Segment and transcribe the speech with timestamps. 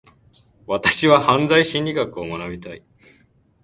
[0.65, 2.83] 私は犯罪心理学を学びたい。